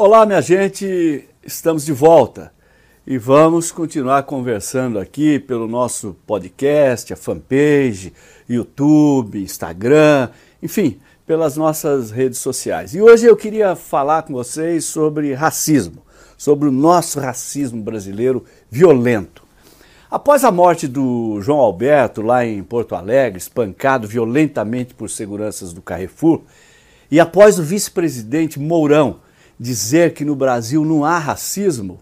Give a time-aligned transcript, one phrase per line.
[0.00, 2.52] Olá, minha gente, estamos de volta
[3.04, 8.12] e vamos continuar conversando aqui pelo nosso podcast, a fanpage,
[8.48, 10.28] YouTube, Instagram,
[10.62, 12.94] enfim, pelas nossas redes sociais.
[12.94, 16.00] E hoje eu queria falar com vocês sobre racismo,
[16.36, 19.42] sobre o nosso racismo brasileiro violento.
[20.08, 25.82] Após a morte do João Alberto lá em Porto Alegre, espancado violentamente por seguranças do
[25.82, 26.42] Carrefour,
[27.10, 29.26] e após o vice-presidente Mourão
[29.58, 31.98] dizer que no Brasil não há racismo,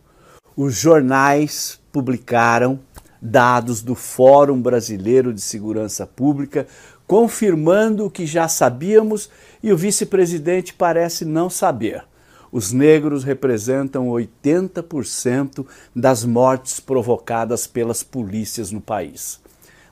[0.57, 2.81] os jornais publicaram
[3.21, 6.67] dados do Fórum Brasileiro de Segurança Pública
[7.07, 9.31] confirmando o que já sabíamos
[9.63, 12.05] e o vice-presidente parece não saber.
[12.51, 19.41] Os negros representam 80% das mortes provocadas pelas polícias no país.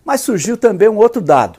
[0.04, 1.58] Mas surgiu também um outro dado.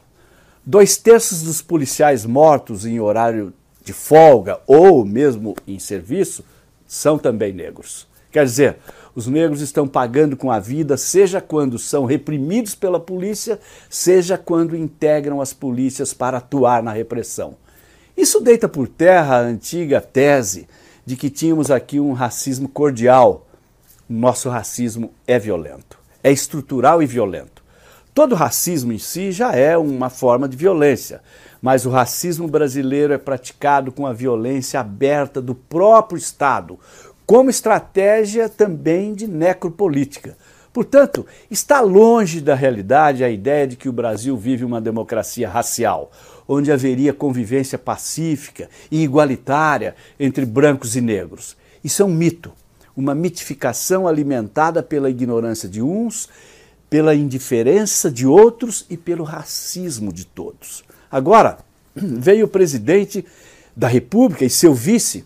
[0.66, 3.54] Dois terços dos policiais mortos em horário
[3.86, 6.44] de folga ou mesmo em serviço
[6.88, 8.08] são também negros.
[8.32, 8.78] Quer dizer,
[9.16, 13.60] os negros estão pagando com a vida, seja quando são reprimidos pela polícia,
[13.90, 17.56] seja quando integram as polícias para atuar na repressão.
[18.18, 20.68] Isso deita por terra a antiga tese
[21.06, 23.46] de que tínhamos aqui um racismo cordial.
[24.10, 27.55] Nosso racismo é violento, é estrutural e violento.
[28.16, 31.22] Todo racismo em si já é uma forma de violência,
[31.62, 36.80] mas o racismo brasileiro é praticado com a violência aberta do próprio Estado,
[37.26, 40.38] como estratégia também de necropolítica.
[40.72, 46.10] Portanto, está longe da realidade a ideia de que o Brasil vive uma democracia racial,
[46.48, 51.58] onde haveria convivência pacífica e igualitária entre brancos e negros.
[51.84, 52.54] Isso é um mito,
[52.96, 56.30] uma mitificação alimentada pela ignorância de uns
[56.90, 60.84] pela indiferença de outros e pelo racismo de todos.
[61.12, 61.58] Agora,
[61.96, 63.26] veio o presidente
[63.76, 65.26] da República e seu vice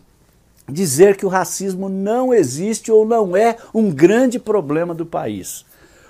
[0.67, 5.65] dizer que o racismo não existe ou não é um grande problema do país.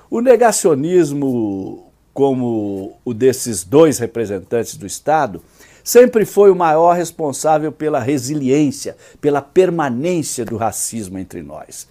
[0.09, 5.41] O negacionismo, como o desses dois representantes do Estado,
[5.83, 11.87] sempre foi o maior responsável pela resiliência, pela permanência do racismo entre nós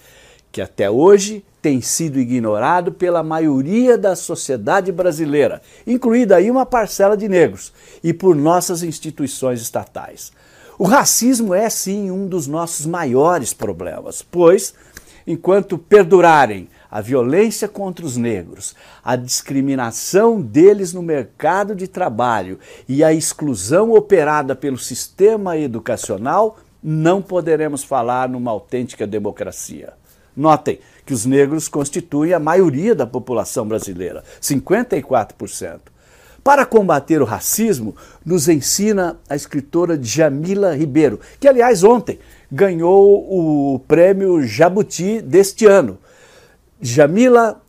[0.51, 7.17] que até hoje tem sido ignorado pela maioria da sociedade brasileira, incluída aí uma parcela
[7.17, 10.33] de negros, e por nossas instituições estatais.
[10.79, 14.75] O racismo é sim um dos nossos maiores problemas, pois,
[15.27, 18.75] enquanto perdurarem a violência contra os negros,
[19.05, 22.59] a discriminação deles no mercado de trabalho
[22.89, 29.93] e a exclusão operada pelo sistema educacional, não poderemos falar numa autêntica democracia.
[30.39, 35.81] Notem que os negros constituem a maioria da população brasileira, 54%.
[36.45, 42.21] Para combater o racismo, nos ensina a escritora Jamila Ribeiro, que, aliás, ontem
[42.53, 45.99] ganhou o prêmio Jabuti deste ano.
[46.81, 47.61] Jamila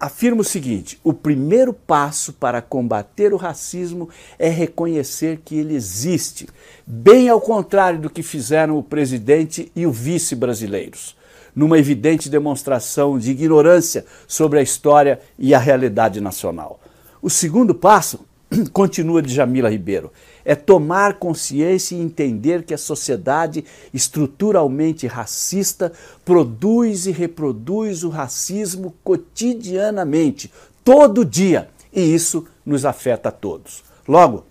[0.00, 4.08] afirma o seguinte: o primeiro passo para combater o racismo
[4.40, 6.48] é reconhecer que ele existe,
[6.84, 11.21] bem ao contrário do que fizeram o presidente e o vice brasileiros
[11.54, 16.80] numa evidente demonstração de ignorância sobre a história e a realidade nacional.
[17.20, 18.20] O segundo passo,
[18.72, 20.12] continua de Jamila Ribeiro,
[20.44, 23.64] é tomar consciência e entender que a sociedade
[23.94, 25.92] estruturalmente racista
[26.24, 30.52] produz e reproduz o racismo cotidianamente,
[30.84, 33.84] todo dia, e isso nos afeta a todos.
[34.08, 34.44] Logo,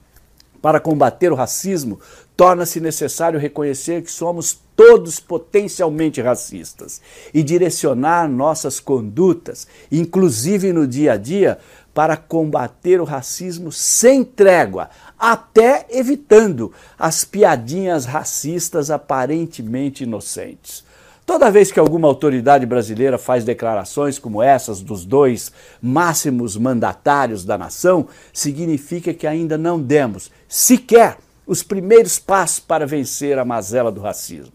[0.61, 1.99] para combater o racismo,
[2.37, 7.01] torna-se necessário reconhecer que somos todos potencialmente racistas
[7.33, 11.59] e direcionar nossas condutas, inclusive no dia a dia,
[11.93, 14.89] para combater o racismo sem trégua,
[15.19, 20.83] até evitando as piadinhas racistas aparentemente inocentes.
[21.31, 25.49] Toda vez que alguma autoridade brasileira faz declarações como essas dos dois
[25.81, 33.39] máximos mandatários da nação, significa que ainda não demos sequer os primeiros passos para vencer
[33.39, 34.51] a mazela do racismo.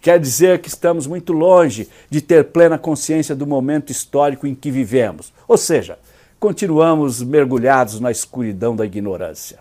[0.00, 4.70] Quer dizer que estamos muito longe de ter plena consciência do momento histórico em que
[4.70, 5.32] vivemos.
[5.48, 5.98] Ou seja,
[6.38, 9.58] continuamos mergulhados na escuridão da ignorância.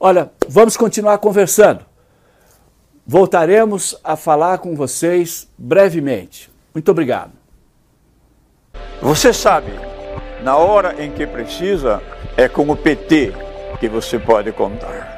[0.00, 1.88] Olha, vamos continuar conversando.
[3.06, 6.50] Voltaremos a falar com vocês brevemente.
[6.72, 7.32] Muito obrigado.
[9.02, 9.72] Você sabe,
[10.42, 12.02] na hora em que precisa,
[12.36, 13.32] é com o PT
[13.80, 15.10] que você pode contar.